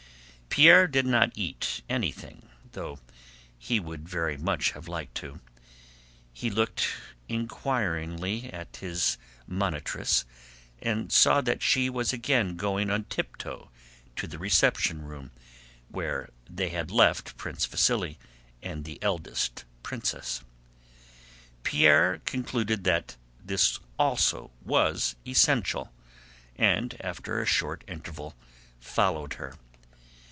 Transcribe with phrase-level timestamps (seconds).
[0.53, 2.99] Pierre did not eat anything though
[3.57, 5.39] he would very much have liked to.
[6.33, 6.89] He looked
[7.29, 9.17] inquiringly at his
[9.47, 10.25] monitress
[10.81, 13.71] and saw that she was again going on tiptoe
[14.17, 15.31] to the reception room
[15.87, 18.17] where they had left Prince Vasíli
[18.61, 20.43] and the eldest princess.
[21.63, 25.93] Pierre concluded that this also was essential,
[26.57, 28.35] and after a short interval
[28.81, 29.55] followed her.